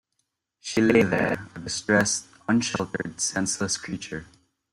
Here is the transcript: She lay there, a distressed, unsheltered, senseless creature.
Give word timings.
She 0.61 0.81
lay 0.81 1.03
there, 1.03 1.47
a 1.53 1.59
distressed, 1.59 2.25
unsheltered, 2.49 3.21
senseless 3.21 3.77
creature. 3.77 4.25